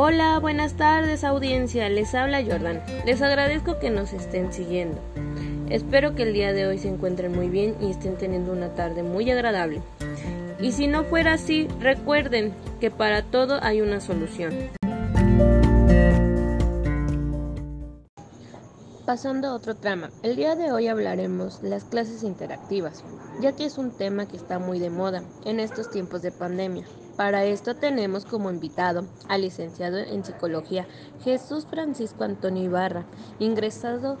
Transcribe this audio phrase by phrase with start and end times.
[0.00, 2.80] Hola, buenas tardes audiencia, les habla Jordan.
[3.04, 5.00] Les agradezco que nos estén siguiendo.
[5.70, 9.02] Espero que el día de hoy se encuentren muy bien y estén teniendo una tarde
[9.02, 9.82] muy agradable.
[10.60, 14.54] Y si no fuera así, recuerden que para todo hay una solución.
[19.04, 23.02] Pasando a otro trama, el día de hoy hablaremos las clases interactivas,
[23.40, 26.86] ya que es un tema que está muy de moda en estos tiempos de pandemia.
[27.18, 30.86] Para esto tenemos como invitado al licenciado en psicología
[31.24, 33.06] Jesús Francisco Antonio Ibarra,
[33.40, 34.16] ingresado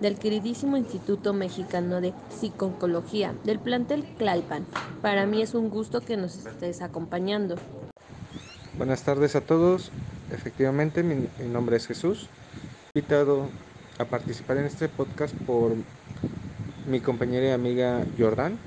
[0.00, 4.66] del queridísimo Instituto Mexicano de Psiconcología del plantel Clalpan.
[5.00, 7.54] Para mí es un gusto que nos estés acompañando.
[8.76, 9.92] Buenas tardes a todos.
[10.32, 12.26] Efectivamente, mi, mi nombre es Jesús.
[12.96, 13.46] Invitado
[14.00, 15.70] a participar en este podcast por
[16.88, 18.58] mi compañera y amiga Jordan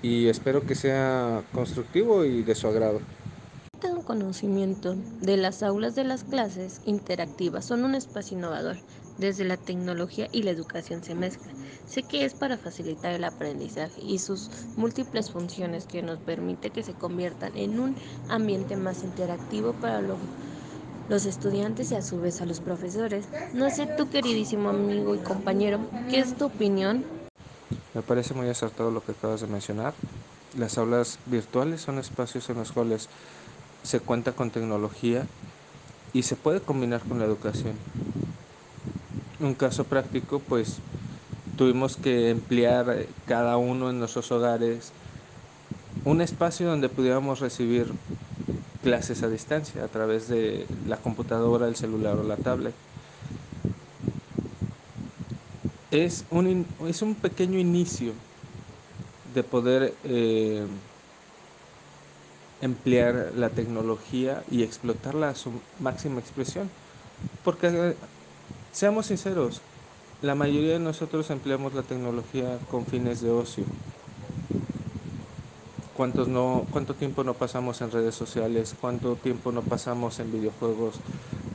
[0.00, 3.06] y espero que sea constructivo y de su agrado.
[3.78, 8.84] Tengo conocimiento de las aulas de las clases interactivas, son un espacio innovador.
[9.16, 11.56] Desde la tecnología y la educación se mezclan.
[11.84, 16.82] Sé que es para facilitar el aprendizaje y sus múltiples funciones que nos permite que
[16.82, 17.96] se conviertan en un
[18.28, 23.30] ambiente más interactivo para los estudiantes y a su vez a los profesores.
[23.52, 27.10] No sé tú, queridísimo amigo y compañero, ¿qué es tu opinión?
[27.94, 29.94] Me parece muy acertado lo que acabas de mencionar.
[30.54, 33.08] Las aulas virtuales son espacios en los cuales
[33.82, 35.26] se cuenta con tecnología
[36.12, 37.80] y se puede combinar con la educación.
[39.38, 40.82] Un caso práctico, pues
[41.56, 44.92] tuvimos que emplear cada uno en nuestros hogares
[46.04, 47.94] un espacio donde pudiéramos recibir
[48.82, 52.89] clases a distancia a través de la computadora, el celular o la tablet.
[55.90, 58.24] Es un, es un pequeño inicio
[59.22, 60.66] de poder eh,
[62.60, 66.72] emplear la tecnología y explotarla a su máxima expresión.
[67.42, 67.98] Porque,
[68.72, 69.64] seamos sinceros,
[70.20, 73.74] la mayoría de nosotros empleamos la tecnología con fines de ocio.
[75.92, 78.74] ¿Cuántos no, ¿Cuánto tiempo no pasamos en redes sociales?
[78.74, 81.02] ¿Cuánto tiempo no pasamos en videojuegos?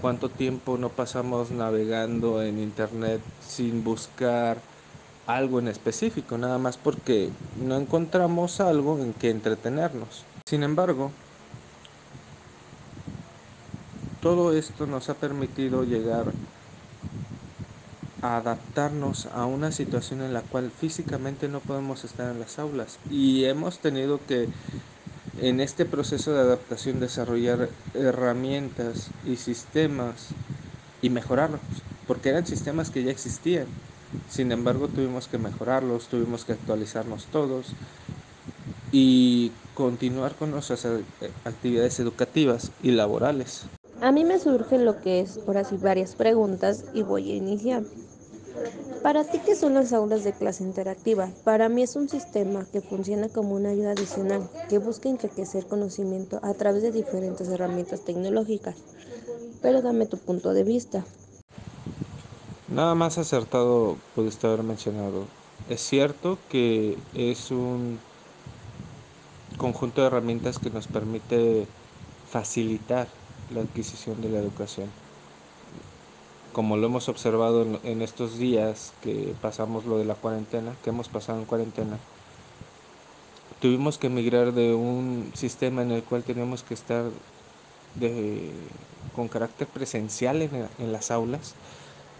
[0.01, 4.61] ¿Cuánto tiempo no pasamos navegando en internet sin buscar
[5.25, 6.37] algo en específico?
[6.37, 10.29] Nada más porque no encontramos algo en que entretenernos.
[10.45, 11.11] Sin embargo,
[14.19, 16.33] todo esto nos ha permitido llegar
[18.21, 22.99] a adaptarnos a una situación en la cual físicamente no podemos estar en las aulas
[23.07, 24.49] y hemos tenido que
[25.37, 30.33] en este proceso de adaptación desarrollar herramientas y sistemas
[31.01, 31.61] y mejorarlos,
[32.05, 33.67] porque eran sistemas que ya existían.
[34.27, 37.75] Sin embargo, tuvimos que mejorarlos, tuvimos que actualizarnos todos
[38.91, 40.87] y continuar con nuestras
[41.43, 43.67] actividades educativas y laborales.
[44.01, 47.83] A mí me surgen lo que es, por así, varias preguntas y voy a iniciar.
[49.05, 51.29] Para ti, ¿qué son las aulas de clase interactiva?
[51.43, 56.39] Para mí es un sistema que funciona como una ayuda adicional que busca enriquecer conocimiento
[56.41, 58.77] a través de diferentes herramientas tecnológicas.
[59.61, 61.05] Pero dame tu punto de vista.
[62.67, 65.25] Nada más acertado pudiste haber mencionado.
[65.69, 67.99] Es cierto que es un
[69.57, 71.67] conjunto de herramientas que nos permite
[72.31, 73.07] facilitar
[73.53, 75.04] la adquisición de la educación
[76.55, 80.89] como lo hemos observado en, en, estos días que pasamos lo de la cuarentena, que
[80.89, 81.97] hemos pasado en cuarentena,
[83.59, 87.03] tuvimos que emigrar de un sistema en el cual teníamos que estar
[87.95, 88.51] de,
[89.17, 91.55] con carácter presencial en, en las aulas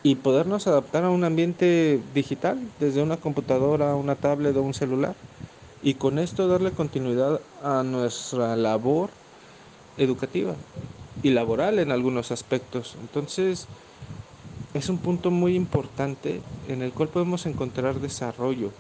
[0.04, 5.16] y podernos adaptar a un ambiente digital, desde una computadora, una tablet o un celular,
[5.82, 9.12] y con esto darle continuidad a nuestra labor
[9.98, 10.56] educativa
[11.24, 12.98] y laboral en algunos aspectos.
[13.00, 13.70] Entonces,
[14.76, 18.72] es un punto muy importante en el cual podemos encontrar desarrollo,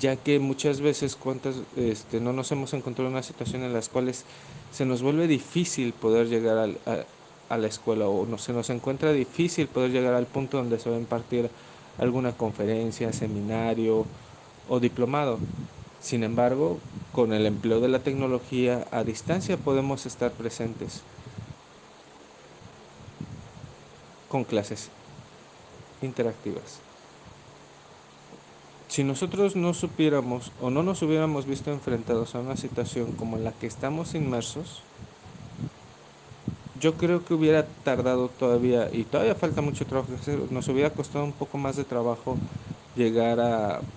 [0.00, 3.88] ya que muchas veces cuántas, este, no nos hemos encontrado en una situación en las
[3.88, 4.24] cuales
[4.72, 8.70] se nos vuelve difícil poder llegar al, a, a, la escuela o no, se nos
[8.70, 11.48] encuentra difícil poder llegar al punto donde se va a impartir
[11.98, 14.04] alguna conferencia, seminario
[14.68, 15.38] o diplomado.
[16.00, 16.78] Sin embargo,
[17.12, 21.02] con el empleo de la tecnología a distancia podemos estar presentes.
[24.28, 24.90] con clases
[26.00, 26.84] interactivas.
[28.88, 33.52] Si nosotros no supiéramos o no nos hubiéramos visto enfrentados a una situación como la
[33.52, 34.86] que estamos inmersos,
[36.74, 40.94] yo creo que hubiera tardado todavía, y todavía falta mucho trabajo que hacer, nos hubiera
[40.94, 42.40] costado un poco más de trabajo
[42.94, 43.88] llegar a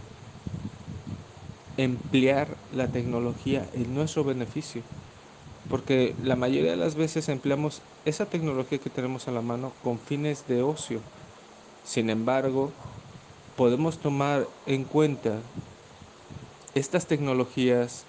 [1.78, 4.86] emplear la tecnología en nuestro beneficio.
[5.70, 10.00] porque la mayoría de las veces empleamos esa tecnología que tenemos a la mano con
[10.00, 11.06] fines de ocio.
[11.84, 12.76] Sin embargo,
[13.56, 15.46] podemos tomar en cuenta
[16.74, 18.08] estas tecnologías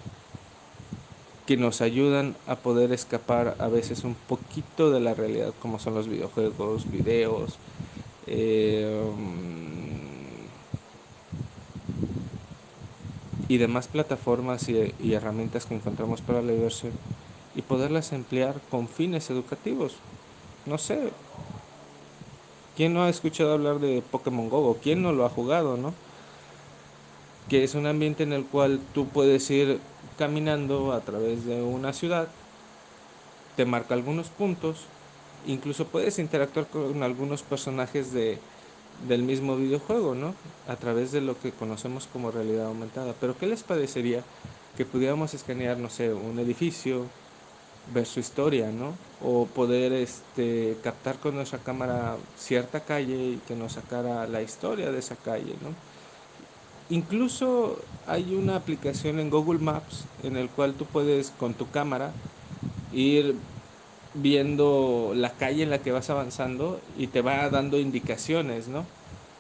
[1.44, 5.94] que nos ayudan a poder escapar a veces un poquito de la realidad, como son
[5.94, 7.60] los videojuegos, videos,
[8.22, 9.12] eh,
[13.48, 16.98] y demás plataformas y, y herramientas que encontramos para la diversión
[17.54, 20.04] y poderlas emplear con fines educativos.
[20.64, 21.16] No sé,
[22.76, 24.78] ¿quién no ha escuchado hablar de Pokémon Go?
[24.82, 25.94] ¿Quién no lo ha jugado, no?
[27.48, 29.80] Que es un ambiente en el cual tú puedes ir
[30.18, 32.28] caminando a través de una ciudad,
[33.56, 34.86] te marca algunos puntos,
[35.46, 38.38] incluso puedes interactuar con algunos personajes de,
[39.08, 40.34] del mismo videojuego, ¿no?
[40.66, 43.14] A través de lo que conocemos como realidad aumentada.
[43.20, 44.24] Pero ¿qué les parecería
[44.76, 47.06] que pudiéramos escanear, no sé, un edificio,
[47.84, 49.06] ver su historia, ¿no?
[49.18, 54.92] O poder este, captar con nuestra cámara cierta calle y que nos sacara la historia
[54.92, 55.78] de esa calle, ¿no?
[56.88, 62.20] Incluso hay una aplicación en Google Maps en el cual tú puedes con tu cámara
[62.90, 63.48] ir
[64.12, 68.94] viendo la calle en la que vas avanzando y te va dando indicaciones, ¿no?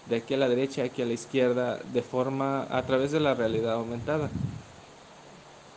[0.04, 3.34] De aquí a la derecha, aquí a la izquierda, de forma a través de la
[3.34, 4.38] realidad aumentada.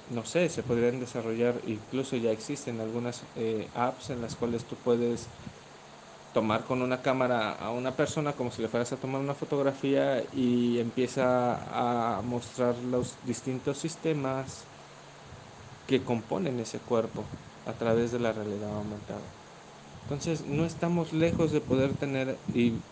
[0.07, 4.81] No sé, se podrían desarrollar, incluso ya existen algunas eh, apps en las cuales tú
[4.81, 5.33] puedes
[6.31, 10.27] tomar con una cámara a una persona como si le fueras a tomar una fotografía
[10.31, 14.71] y empieza a mostrar los distintos sistemas
[15.85, 19.37] que componen ese cuerpo a través de la realidad aumentada.
[20.01, 22.85] Entonces no estamos lejos de poder tener, y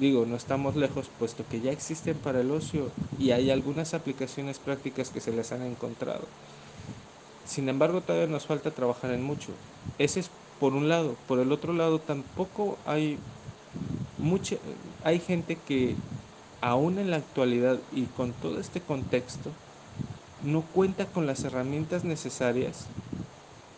[0.00, 4.58] digo, no estamos lejos puesto que ya existen para el ocio y hay algunas aplicaciones
[4.58, 6.26] prácticas que se les han encontrado.
[7.46, 9.52] Sin embargo, todavía nos falta trabajar en mucho.
[9.98, 11.16] Ese es por un lado.
[11.28, 13.18] Por el otro lado, tampoco hay
[14.16, 14.56] mucha,
[15.04, 15.96] hay gente que
[16.62, 19.50] aún en la actualidad y con todo este contexto
[20.40, 22.86] no cuenta con las herramientas necesarias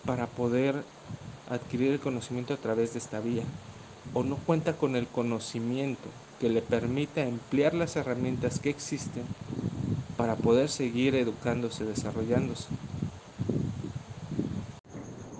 [0.04, 0.84] para poder
[1.50, 3.44] adquirir el conocimiento a través de esta vía
[4.14, 6.08] o no cuenta con el conocimiento
[6.40, 9.24] que le permita emplear las herramientas que existen
[10.16, 12.66] para poder seguir educándose, desarrollándose.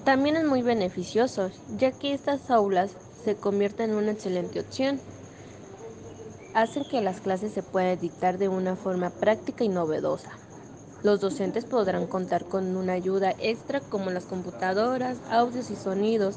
[0.05, 2.93] También es muy beneficioso, ya que estas aulas
[3.25, 5.01] se convierten en una excelente opción.
[6.55, 10.31] Hacen que las clases se puedan dictar de una forma práctica y novedosa.
[11.03, 16.37] Los docentes podrán contar con una ayuda extra como las computadoras, audios y sonidos,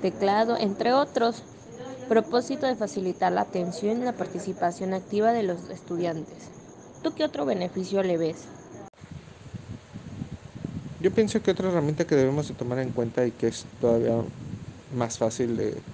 [0.00, 1.42] teclado, entre otros,
[2.06, 6.54] propósito de facilitar la atención y la participación activa de los estudiantes.
[7.02, 8.52] ¿Tú qué otro beneficio le ves?
[10.98, 14.14] Yo pienso que otra herramienta que debemos de tomar en cuenta y que es todavía
[14.88, 15.84] más fácil de,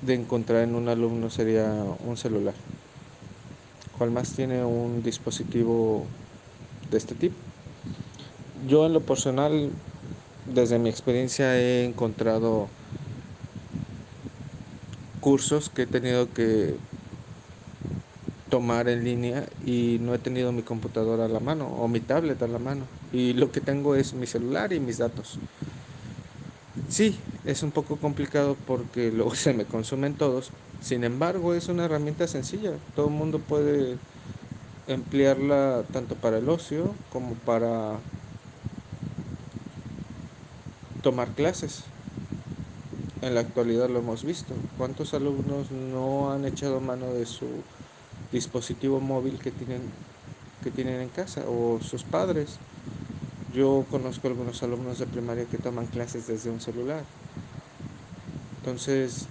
[0.00, 1.64] de encontrar en un alumno sería
[1.98, 2.54] un celular.
[3.90, 6.12] ¿Cuál más tiene un dispositivo
[6.88, 7.36] de este tipo?
[8.54, 9.76] Yo en lo personal,
[10.44, 12.74] desde mi experiencia, he encontrado
[15.26, 16.82] cursos que he tenido que
[18.48, 22.42] tomar en línea y no he tenido mi computadora a la mano o mi tablet
[22.42, 22.90] a la mano.
[23.10, 25.42] Y lo que tengo es mi celular y mis datos.
[26.86, 30.54] Sí, es un poco complicado porque luego se me consumen todos.
[30.78, 32.80] Sin embargo, es una herramienta sencilla.
[32.92, 34.02] Todo el mundo puede
[34.86, 38.06] emplearla tanto para el ocio como para
[41.00, 41.93] tomar clases.
[43.24, 44.54] En la actualidad lo hemos visto.
[44.76, 47.48] ¿Cuántos alumnos no han echado mano de su
[48.30, 49.82] dispositivo móvil que tienen,
[50.62, 52.60] que tienen en casa o sus padres?
[53.48, 57.06] Yo conozco algunos alumnos de primaria que toman clases desde un celular.
[58.56, 59.28] Entonces,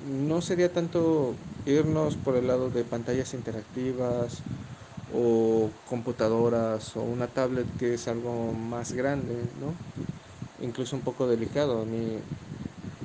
[0.00, 4.42] no sería tanto irnos por el lado de pantallas interactivas
[5.08, 9.76] o computadoras o una tablet que es algo más grande, ¿no?
[10.58, 11.82] Incluso un poco delicado.
[11.82, 12.22] A mí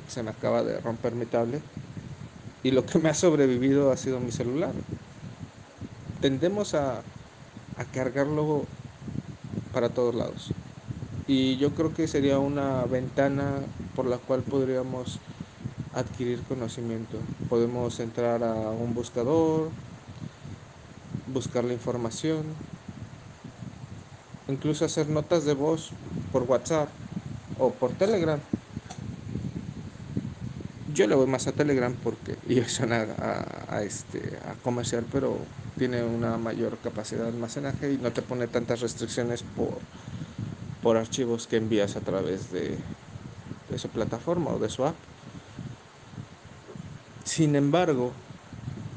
[0.08, 1.62] se me acaba de romper mi tablet
[2.64, 4.72] y lo que me ha sobrevivido ha sido mi celular.
[6.22, 7.02] Tendemos a,
[7.78, 8.66] a cargarlo
[9.74, 10.52] para todos lados.
[11.28, 13.60] Y yo creo que sería una ventana
[13.96, 15.20] por la cual podríamos
[15.94, 17.18] adquirir conocimiento.
[17.50, 19.70] Podemos entrar a un buscador,
[21.28, 22.44] buscar la información,
[24.48, 25.92] incluso hacer notas de voz
[26.32, 26.90] por WhatsApp
[27.60, 28.40] o por Telegram.
[30.98, 35.38] Yo le voy más a Telegram porque y suena a, a, este, a comercial, pero
[35.78, 39.78] tiene una mayor capacidad de almacenaje y no te pone tantas restricciones por
[40.82, 42.78] por archivos que envías a través de,
[43.70, 44.96] de su plataforma o de su app.
[47.26, 48.14] Sin embargo,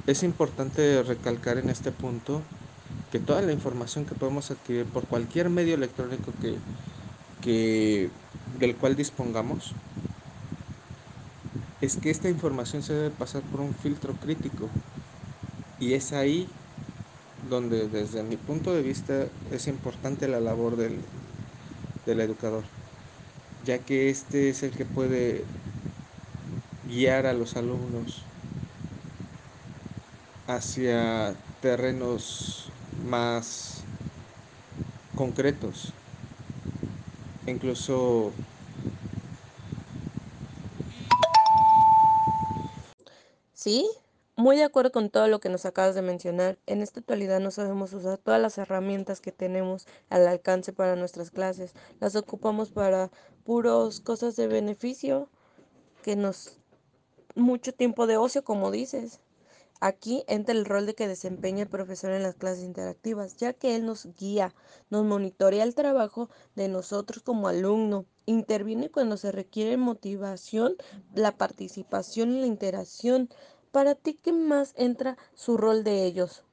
[0.07, 2.43] es importante recalcar en este punto
[3.11, 6.57] que toda la información que podemos adquirir por cualquier medio electrónico que,
[7.41, 8.11] que,
[8.59, 9.75] del cual dispongamos,
[11.81, 14.81] es que esta información se debe pasar por un filtro crítico.
[15.79, 16.61] Y es ahí
[17.41, 21.11] donde desde mi punto de vista es importante la labor del,
[22.05, 22.67] del educador,
[23.59, 25.55] ya que este es el que puede
[26.83, 28.31] guiar a los alumnos
[30.47, 33.91] hacia terrenos más
[35.15, 36.01] concretos.
[37.47, 38.41] Incluso
[43.61, 43.91] Sí,
[44.37, 46.59] muy de acuerdo con todo lo que nos acabas de mencionar.
[46.65, 51.31] En esta actualidad no sabemos usar todas las herramientas que tenemos al alcance para nuestras
[51.31, 51.75] clases.
[52.01, 53.11] Las ocupamos para
[53.45, 55.29] puros cosas de beneficio
[56.03, 56.59] que nos
[57.35, 59.21] mucho tiempo de ocio, como dices.
[59.81, 63.75] Aquí entra el rol de que desempeña el profesor en las clases interactivas, ya que
[63.75, 64.55] él nos guía,
[64.91, 70.77] nos monitorea el trabajo de nosotros como alumno, interviene cuando se requiere motivación,
[71.15, 73.29] la participación y la interacción.
[73.73, 76.45] Para ti, ¿qué más entra su rol de ellos?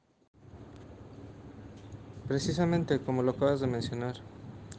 [2.28, 4.16] precisamente como lo acabas de mencionar,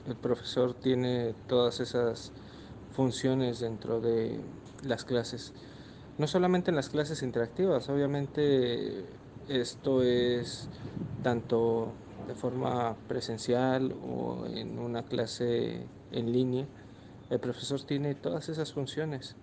[0.07, 2.31] el profesor tiene todas esas
[2.95, 4.39] funciones dentro de
[4.83, 5.51] las clases.
[6.19, 9.05] No solamente en las clases interactivas, obviamente
[9.47, 10.67] esto es
[11.23, 11.93] tanto
[12.27, 15.79] de forma presencial o en una clase
[16.11, 16.65] en línea.
[17.29, 19.37] El profesor tiene todas esas funciones.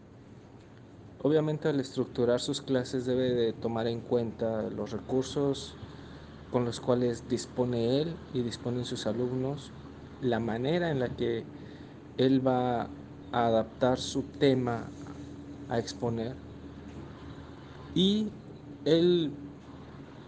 [1.23, 5.73] Obviamente al estructurar sus clases debe de tomar en cuenta los recursos
[6.53, 9.71] con los cuales dispone él y disponen sus alumnos,
[10.21, 11.43] la manera en la que
[12.19, 12.91] él va
[13.33, 14.85] a adaptar su tema
[15.71, 16.46] a exponer
[17.97, 18.29] y
[18.85, 19.33] él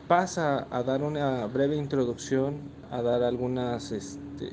[0.09, 2.55] pasa a dar una breve introducción,
[2.91, 4.51] a dar algunas este,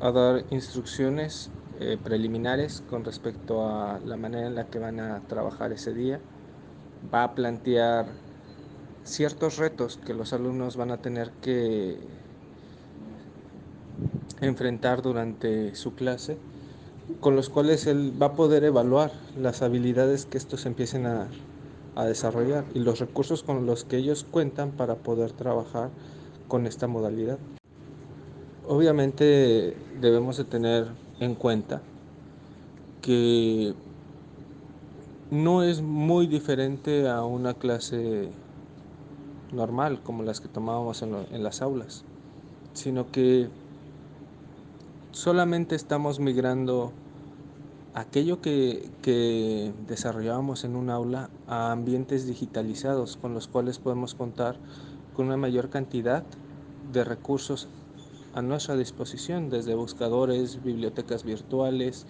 [0.00, 1.48] a dar instrucciones
[1.78, 6.18] eh, preliminares con respecto a la manera en la que van a trabajar ese día.
[7.14, 8.06] Va a plantear
[9.04, 11.98] ciertos retos que los alumnos van a tener que
[14.40, 16.36] enfrentar durante su clase,
[17.18, 21.28] con los cuales él va a poder evaluar las habilidades que estos empiecen a,
[21.94, 25.90] a desarrollar y los recursos con los que ellos cuentan para poder trabajar
[26.48, 27.38] con esta modalidad.
[28.66, 30.86] Obviamente debemos de tener
[31.18, 31.82] en cuenta
[33.02, 33.74] que
[35.30, 38.28] no es muy diferente a una clase
[39.52, 42.04] normal como las que tomábamos en, en las aulas,
[42.72, 43.48] sino que
[45.12, 46.92] solamente estamos migrando
[47.94, 54.56] aquello que, desarrollábamos en un aula a ambientes digitalizados con los cuales podemos contar
[55.14, 56.22] con una mayor cantidad
[56.92, 57.68] de recursos
[58.34, 62.06] a nuestra disposición, desde buscadores, bibliotecas virtuales.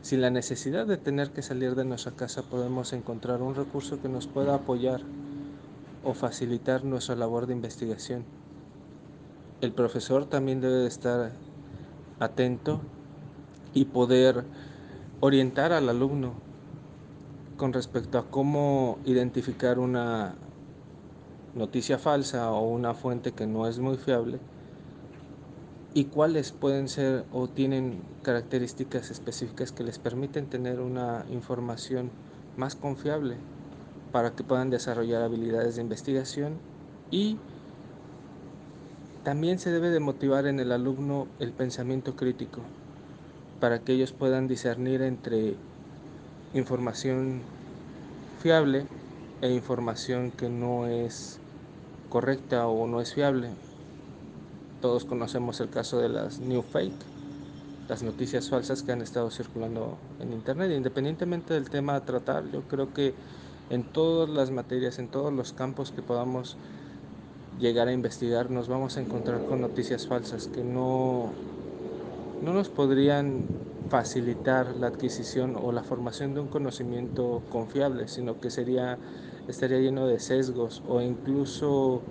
[0.00, 4.08] Sin la necesidad de tener que salir de nuestra casa podemos encontrar un recurso que
[4.08, 5.02] nos pueda apoyar
[6.02, 8.24] o facilitar nuestra labor de investigación.
[9.60, 11.30] El profesor también debe estar
[12.24, 12.80] atento
[13.74, 14.44] y poder
[15.20, 16.34] orientar al alumno
[17.56, 20.34] con respecto a cómo identificar una
[21.54, 24.38] noticia falsa o una fuente que no es muy fiable
[25.94, 32.10] y cuáles pueden ser o tienen características específicas que les permiten tener una información
[32.56, 33.36] más confiable
[34.10, 36.58] para que puedan desarrollar habilidades de investigación
[37.10, 37.36] y
[39.24, 42.60] también se debe de motivar en el alumno el pensamiento crítico
[43.60, 45.54] para que ellos puedan discernir entre
[46.54, 47.40] información
[48.40, 48.86] fiable
[49.40, 51.38] e información que no es
[52.10, 53.50] correcta o no es fiable.
[54.80, 56.92] Todos conocemos el caso de las new fake,
[57.88, 60.72] las noticias falsas que han estado circulando en internet.
[60.72, 63.14] Independientemente del tema a tratar, yo creo que
[63.70, 66.56] en todas las materias, en todos los campos que podamos
[67.62, 71.32] llegar a investigar, nos vamos a encontrar con noticias falsas que no,
[72.42, 73.44] no nos podrían
[73.88, 78.98] facilitar la adquisición o la formación de un conocimiento confiable, sino que sería,
[79.46, 82.02] estaría lleno de sesgos o incluso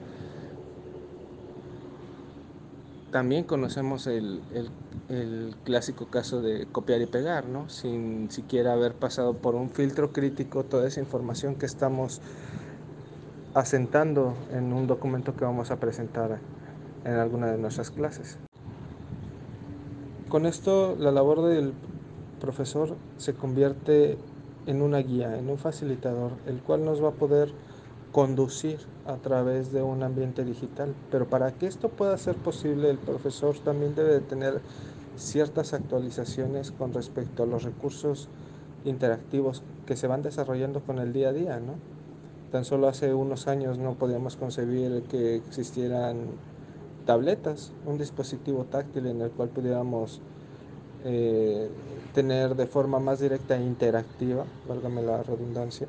[3.12, 4.70] también conocemos el, el,
[5.10, 7.67] el, clásico caso de copiar y pegar, ¿no?
[7.67, 12.22] Sin siquiera haber pasado por un filtro crítico toda esa información que estamos
[13.53, 16.39] asentando en un documento que vamos a presentar
[17.03, 18.38] en alguna de nuestras clases.
[20.29, 21.74] Con esto la labor del
[22.39, 24.17] profesor se convierte
[24.65, 27.51] en una guía, en un facilitador, el cual nos va a poder
[28.12, 30.93] conducir a través de un ambiente digital.
[31.10, 34.62] Pero para que esto pueda ser posible, el profesor también debe de tener
[35.17, 38.29] ciertas actualizaciones con respecto a los recursos
[38.86, 41.75] interactivos que se van desarrollando con el día a día, ¿no?
[42.51, 46.27] Tan solo hace unos años no podíamos concebir que existieran
[47.05, 50.22] tabletas, un dispositivo táctil en el cual pudiéramos
[51.05, 51.70] eh,
[52.13, 55.88] tener de forma más directa e interactiva, válgame la redundancia,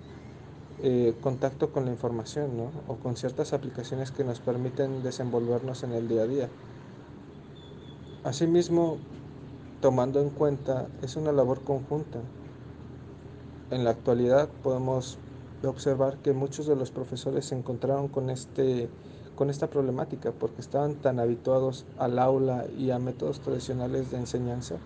[0.82, 2.70] eh, contacto con la información, ¿no?
[2.86, 6.48] O con ciertas aplicaciones que nos permiten desenvolvernos en el día a día.
[8.22, 8.98] Asimismo,
[9.80, 12.20] tomando en cuenta, es una labor conjunta.
[13.72, 15.18] En la actualidad podemos
[15.68, 18.88] observar que muchos de los profesores se encontraron con, este,
[19.36, 24.76] con esta problemática porque estaban tan habituados al aula y a métodos tradicionales de enseñanza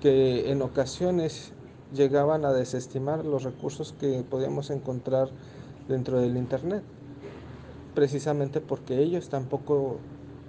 [0.00, 1.52] que en ocasiones
[1.94, 5.28] llegaban a desestimar los recursos que podíamos encontrar
[5.88, 6.82] dentro del Internet,
[7.94, 9.98] precisamente porque ellos tampoco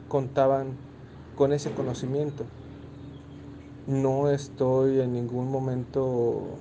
[0.08, 0.78] contaban
[1.36, 2.46] con ese conocimiento.
[3.88, 6.58] No estoy en ningún momento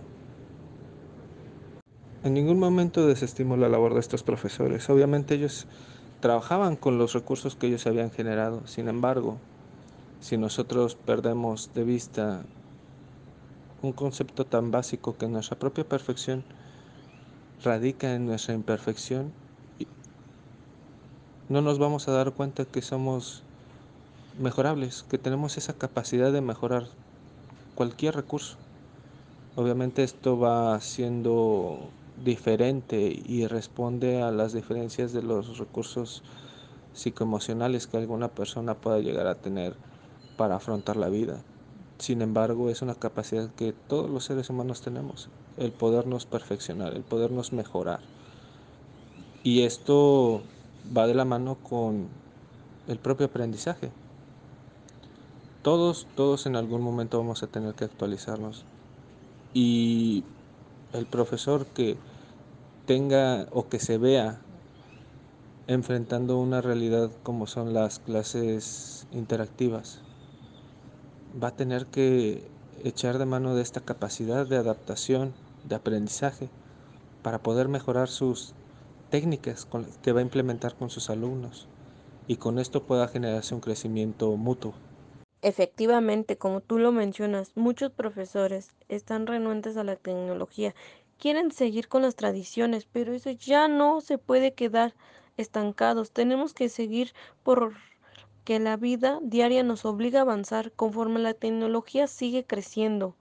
[2.24, 4.88] en ningún momento desestimo la labor de estos profesores.
[4.90, 5.66] Obviamente ellos
[6.20, 8.64] trabajaban con los recursos que ellos habían generado.
[8.66, 9.38] Sin embargo,
[10.20, 12.42] si nosotros perdemos de vista
[13.82, 16.44] un concepto tan básico que nuestra propia perfección
[17.64, 19.32] radica en nuestra imperfección,
[21.48, 23.42] no nos vamos a dar cuenta que somos
[24.38, 26.86] mejorables, que tenemos esa capacidad de mejorar
[27.74, 28.56] cualquier recurso.
[29.56, 31.90] Obviamente esto va siendo
[32.24, 36.22] diferente y responde a las diferencias de los recursos
[36.92, 39.74] psicoemocionales que alguna persona pueda llegar a tener
[40.36, 41.42] para afrontar la vida.
[41.98, 47.02] Sin embargo, es una capacidad que todos los seres humanos tenemos, el podernos perfeccionar, el
[47.02, 48.00] podernos mejorar.
[49.44, 50.42] Y esto
[50.96, 52.08] va de la mano con
[52.88, 53.90] el propio aprendizaje.
[55.62, 58.64] Todos, todos en algún momento vamos a tener que actualizarnos.
[59.54, 60.24] Y
[60.92, 61.96] el profesor que
[62.86, 64.40] tenga o que se vea
[65.66, 70.00] enfrentando una realidad como son las clases interactivas,
[71.42, 72.46] va a tener que
[72.84, 75.32] echar de mano de esta capacidad de adaptación,
[75.68, 76.50] de aprendizaje,
[77.22, 78.54] para poder mejorar sus
[79.10, 79.68] técnicas
[80.02, 81.68] que va a implementar con sus alumnos
[82.26, 84.74] y con esto pueda generarse un crecimiento mutuo.
[85.42, 90.74] Efectivamente, como tú lo mencionas, muchos profesores están renuentes a la tecnología,
[91.18, 94.94] quieren seguir con las tradiciones, pero eso ya no se puede quedar
[95.36, 96.12] estancados.
[96.12, 97.74] Tenemos que seguir por
[98.44, 103.16] que la vida diaria nos obliga a avanzar conforme la tecnología sigue creciendo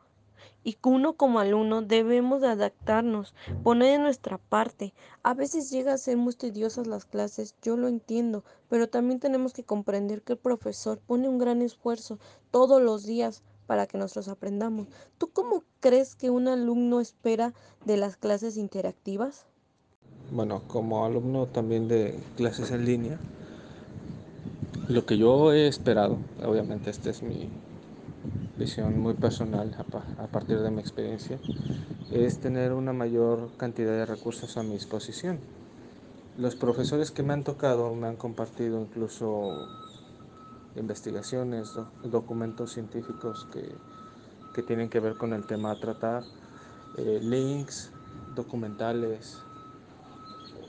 [0.64, 4.94] y que uno como alumno debemos de adaptarnos, poner de nuestra parte.
[5.24, 9.54] A veces llega a ser muy tediosas las clases, yo lo entiendo, pero también tenemos
[9.54, 12.20] que comprender que el profesor pone un gran esfuerzo
[12.52, 14.88] todos los días para que nosotros aprendamos.
[15.18, 17.54] ¿Tú cómo crees que un alumno espera
[17.86, 19.46] de las clases interactivas?
[20.32, 23.20] Bueno, como alumno también de clases en línea,
[24.88, 27.50] lo que yo he esperado, obviamente esta es mi
[28.62, 29.76] visión muy personal
[30.18, 31.40] a, partir de mi experiencia,
[32.12, 35.40] es tener una mayor cantidad de recursos a mi disposición.
[36.38, 39.68] Los profesores que me han tocado me han compartido incluso
[40.76, 43.68] investigaciones, documentos científicos que,
[44.54, 46.24] que, tienen que ver con el tema a tratar,
[46.98, 47.92] eh, links,
[48.36, 49.40] documentales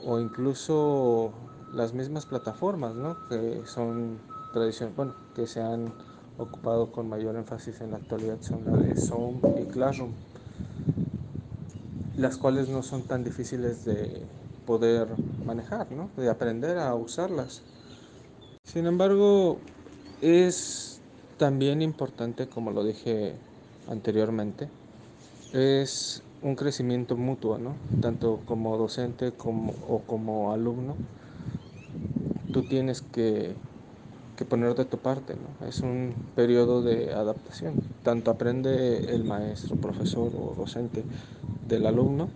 [0.03, 1.31] o incluso
[1.71, 3.17] las mismas plataformas, ¿no?
[3.29, 4.17] Que son
[4.51, 5.93] tradición, bueno, que se han
[6.37, 10.11] ocupado con mayor énfasis en la actualidad son la de Zoom y Classroom,
[12.17, 14.21] las cuales no son tan difíciles de
[14.65, 15.07] poder
[15.45, 16.09] manejar, ¿no?
[16.17, 17.61] de aprender a usarlas.
[18.63, 19.57] Sin embargo,
[20.21, 20.99] es
[21.37, 23.33] también importante, como lo dije
[23.89, 24.69] anteriormente,
[25.53, 27.75] es un crecimiento mutuo, ¿no?
[28.01, 30.95] tanto como docente como, o como alumno.
[32.51, 33.55] Tú tienes que
[34.35, 35.35] que poner de tu parte.
[35.35, 35.67] ¿no?
[35.67, 37.75] Es un periodo de adaptación.
[38.03, 41.03] Tanto aprende el maestro, profesor o docente
[41.67, 42.29] del alumno,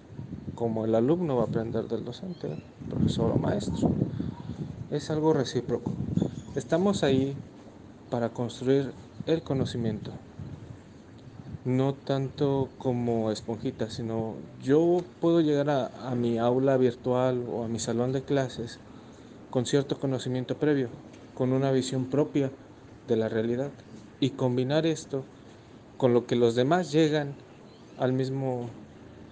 [0.56, 3.92] como el alumno va a aprender del docente, profesor o maestro.
[4.92, 5.92] Es algo recíproco.
[6.56, 7.36] Estamos ahí
[8.10, 8.92] para construir
[9.26, 10.12] el conocimiento.
[11.66, 17.68] no tanto como esponjita, sino yo puedo llegar a, a, mi aula virtual o a
[17.68, 18.80] mi salón de clases
[19.50, 20.88] con cierto conocimiento previo,
[21.38, 22.50] con una visión propia
[23.08, 23.69] de la realidad
[24.19, 25.23] y combinar esto
[25.97, 27.36] con lo que los demás llegan
[28.00, 28.69] al mismo,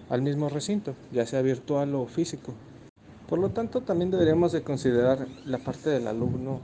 [0.10, 2.54] al mismo recinto, ya sea virtual o físico.
[3.28, 6.60] Por lo tanto, también deberíamos de considerar la parte del alumno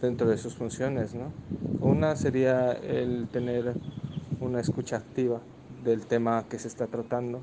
[0.00, 1.30] dentro de sus funciones, ¿no?
[1.82, 3.74] Una sería el tener
[4.40, 5.42] una escucha activa
[5.84, 7.40] del tema que se está tratando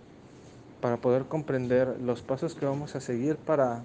[0.82, 3.84] para poder comprender los pasos que vamos a seguir para,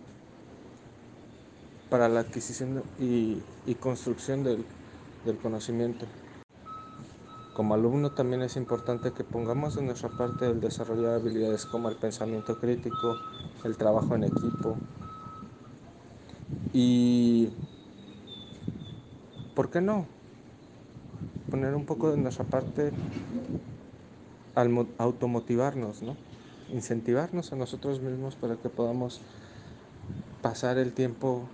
[1.93, 3.43] para la adquisición y,
[3.75, 4.65] construcción del,
[5.43, 6.07] conocimiento.
[7.55, 11.91] Como alumno también es importante que pongamos en nuestra parte el desarrollo de habilidades como
[11.91, 13.19] el pensamiento crítico,
[13.65, 14.79] el trabajo en equipo
[16.73, 17.51] y,
[19.55, 20.07] ¿por qué no?
[21.51, 22.91] Poner un poco de nuestra parte
[24.55, 26.17] al automotivarnos, ¿no?
[26.73, 29.21] Incentivarnos a nosotros mismos para que podamos
[30.41, 31.47] pasar el tiempo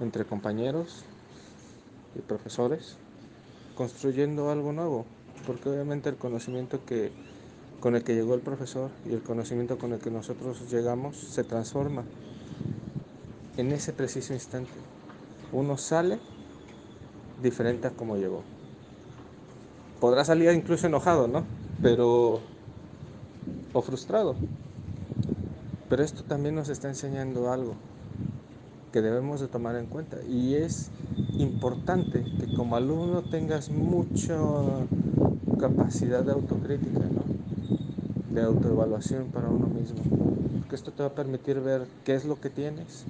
[0.00, 1.04] entre compañeros
[2.16, 2.96] y profesores
[3.76, 5.04] construyendo algo nuevo,
[5.46, 7.12] porque obviamente el conocimiento que
[7.80, 11.44] con el que llegó el profesor y el conocimiento con el que nosotros llegamos se
[11.44, 12.04] transforma
[13.56, 14.72] en ese preciso instante.
[15.52, 16.18] Uno sale
[17.42, 18.42] diferente a como llegó.
[20.00, 21.44] Podrá salir incluso enojado, ¿no?
[21.82, 22.40] Pero
[23.72, 24.34] o frustrado.
[25.88, 27.74] Pero esto también nos está enseñando algo
[28.94, 30.88] que debemos de tomar en cuenta y es
[31.36, 34.38] importante que como alumno tengas mucha
[35.58, 37.24] capacidad de autocrítica, ¿no?
[38.32, 40.00] de autoevaluación para uno mismo,
[40.60, 43.04] porque esto te va a permitir ver qué es lo que tienes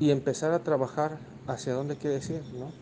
[0.00, 2.72] y empezar a trabajar hacia dónde quieres ir, ¿no?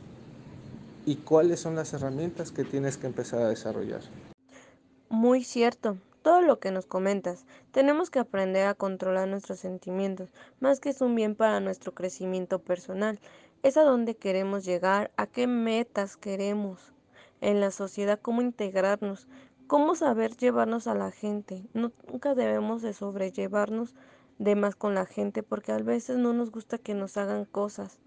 [1.05, 4.01] Y cuáles son las herramientas que tienes que empezar a desarrollar.
[5.11, 5.99] Muy cierto
[6.29, 7.47] todo lo que nos comentas.
[7.71, 10.29] Tenemos que aprender a controlar nuestros sentimientos,
[10.61, 13.19] más que es un bien para nuestro crecimiento personal.
[13.63, 16.93] Es a dónde queremos llegar, a qué metas queremos
[17.41, 19.27] en la sociedad, cómo integrarnos,
[19.67, 21.65] cómo saber llevarnos a la gente.
[21.73, 23.95] nunca debemos de sobrellevarnos
[24.39, 28.01] de más con la gente porque a veces no nos gusta que nos hagan cosas.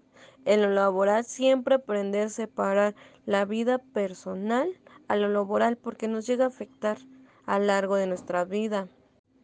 [0.44, 2.94] En lo laboral siempre aprender a separar
[3.26, 4.68] la vida personal
[5.08, 6.98] a lo laboral porque nos llega a afectar
[7.46, 8.88] a lo largo de nuestra vida.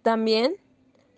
[0.02, 0.56] También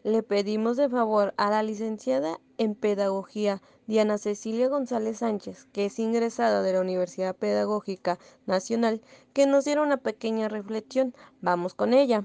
[0.03, 5.99] le pedimos de favor a la licenciada en Pedagogía Diana Cecilia González Sánchez, que es
[5.99, 11.15] ingresada de la Universidad Pedagógica Nacional, que nos diera una pequeña reflexión.
[11.41, 12.25] Vamos con ella.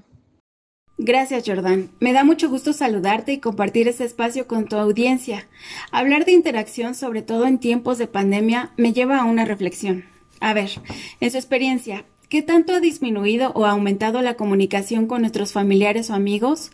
[0.98, 1.90] Gracias, Jordán.
[2.00, 5.46] Me da mucho gusto saludarte y compartir este espacio con tu audiencia.
[5.92, 10.04] Hablar de interacción, sobre todo en tiempos de pandemia, me lleva a una reflexión.
[10.40, 10.70] A ver,
[11.20, 16.14] en su experiencia, ¿Qué tanto ha disminuido o aumentado la comunicación con nuestros familiares o
[16.14, 16.72] amigos?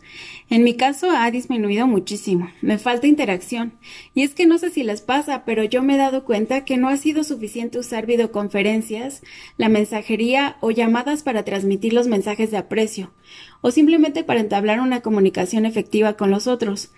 [0.48, 2.50] En mi caso ha disminuido muchísimo.
[2.62, 3.74] Me falta interacción.
[4.14, 6.78] Y es que no sé si les pasa, pero yo me he dado cuenta que
[6.78, 9.20] no ha sido suficiente usar videoconferencias,
[9.58, 13.12] la mensajería o llamadas para transmitir los mensajes de aprecio,
[13.60, 16.92] o simplemente para entablar una comunicación efectiva con los otros.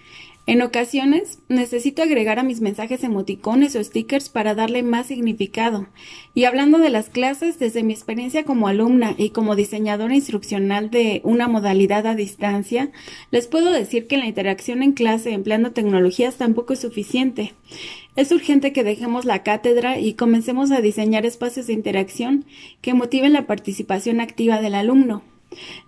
[0.46, 5.86] En ocasiones necesito agregar a mis mensajes emoticones o stickers para darle más significado.
[6.34, 11.22] Y hablando de las clases, desde mi experiencia como alumna y como diseñadora instruccional de
[11.24, 12.90] una modalidad a distancia,
[13.30, 17.54] les puedo decir que la interacción en clase empleando tecnologías tampoco es suficiente.
[18.14, 22.44] Es urgente que dejemos la cátedra y comencemos a diseñar espacios de interacción
[22.82, 25.22] que motiven la participación activa del alumno.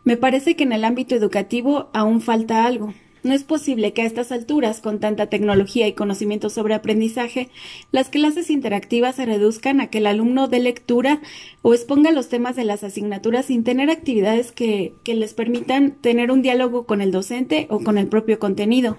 [0.05, 2.95] Me parece que en el ámbito educativo aún falta algo.
[3.23, 7.49] No es posible que a estas alturas, con tanta tecnología y conocimiento sobre aprendizaje,
[7.91, 11.21] las clases interactivas se reduzcan a que el alumno dé lectura
[11.63, 16.31] o exponga los temas de las asignaturas sin tener actividades que, que les permitan tener
[16.31, 18.99] un diálogo con el docente o con el propio contenido.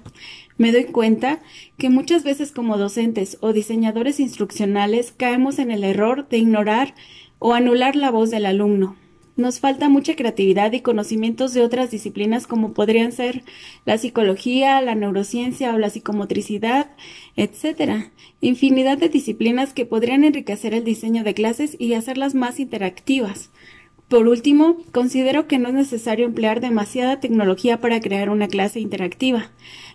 [0.57, 1.39] Me doy cuenta
[1.77, 6.95] que muchas veces como docentes o diseñadores instruccionales caemos en el error de ignorar
[7.39, 8.95] o anular la voz del alumno,
[9.37, 13.43] nos falta mucha creatividad y conocimientos de otras disciplinas como podrían ser
[13.85, 16.89] la psicología, la neurociencia o la psicomotricidad,
[17.35, 18.09] etc.
[18.41, 23.51] Infinidad de disciplinas que podrían enriquecer el diseño de clases y hacerlas más interactivas.
[24.09, 29.51] Por último, considero que no es necesario emplear demasiada tecnología para crear una clase interactiva.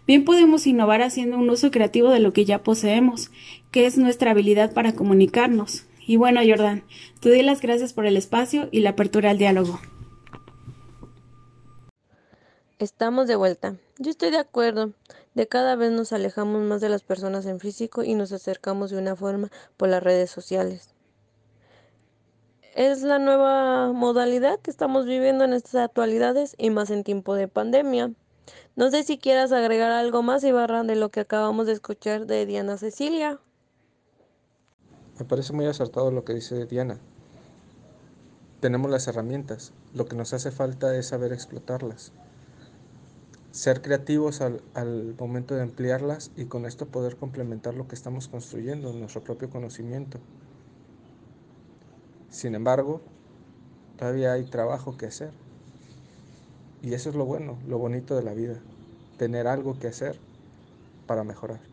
[0.07, 3.31] Bien podemos innovar haciendo un uso creativo de lo que ya poseemos,
[3.71, 5.87] que es nuestra habilidad para comunicarnos.
[6.07, 6.85] Y bueno, Jordan,
[7.21, 9.81] te doy las gracias por el espacio y la apertura al diálogo.
[12.79, 13.77] Estamos de vuelta.
[13.99, 14.93] Yo estoy de acuerdo.
[15.35, 18.99] De cada vez nos alejamos más de las personas en físico y nos acercamos de
[18.99, 20.95] una forma por las redes sociales.
[22.75, 27.47] es la nueva modalidad que estamos viviendo en estas actualidades y más en tiempo de
[27.47, 28.13] pandemia.
[28.77, 32.47] No sé si quieras agregar algo más, Ibarra, de lo que acabamos de escuchar de
[32.47, 33.39] Diana Cecilia.
[35.19, 36.99] Me parece muy acertado lo que dice Diana.
[38.61, 42.13] Tenemos las herramientas, lo que nos hace falta es saber explotarlas,
[43.51, 48.29] ser creativos al, al, momento de emplearlas y con esto poder complementar lo que estamos
[48.29, 50.19] construyendo, nuestro propio conocimiento.
[52.31, 53.03] Sin embargo,
[53.99, 55.33] todavía hay trabajo que hacer.
[56.83, 58.57] Y eso es lo bueno, lo bonito de la vida,
[59.19, 60.19] tener algo que hacer
[61.07, 61.72] para mejorar.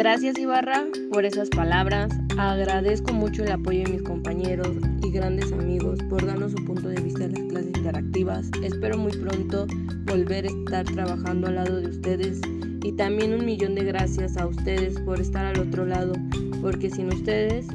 [0.00, 2.10] Gracias Ibarra por esas palabras.
[2.38, 4.70] Agradezco mucho el apoyo de mis compañeros
[5.02, 8.50] y grandes amigos por darnos su punto de vista de las clases interactivas.
[8.62, 9.66] Espero muy pronto
[10.06, 12.40] volver a estar trabajando al lado de ustedes
[12.82, 16.14] y también un millón de gracias a ustedes por estar al otro lado,
[16.62, 17.66] porque sin ustedes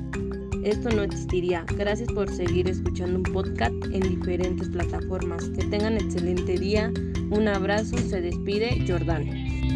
[0.64, 1.64] esto no existiría.
[1.78, 5.48] Gracias por seguir escuchando un podcast en diferentes plataformas.
[5.50, 6.92] Que tengan excelente día.
[7.30, 7.96] Un abrazo.
[8.00, 9.75] Se despide Jordán.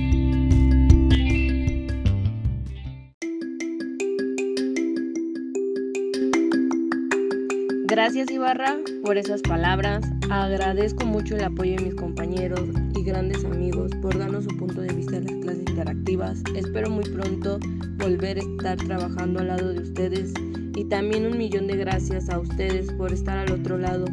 [8.10, 10.04] Gracias Ibarra por esas palabras.
[10.32, 12.64] Agradezco mucho el apoyo de mis compañeros
[12.96, 16.42] y grandes amigos por darnos su punto de vista de las clases interactivas.
[16.56, 17.60] Espero muy pronto
[18.00, 20.34] volver a estar trabajando al lado de ustedes
[20.76, 24.06] y también un millón de gracias a ustedes por estar al otro lado,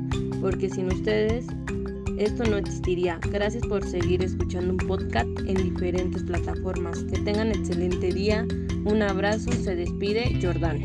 [0.42, 1.46] porque sin ustedes
[2.18, 3.18] esto no existiría.
[3.30, 7.02] Gracias por seguir escuchando un podcast en diferentes plataformas.
[7.04, 8.46] Que tengan excelente día.
[8.84, 9.50] Un abrazo.
[9.52, 10.84] Se despide Jordán.